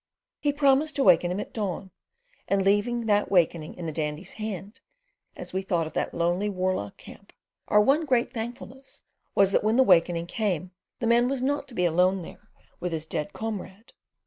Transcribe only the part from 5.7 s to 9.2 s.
of that lonely Warloch camp our one great thankfulness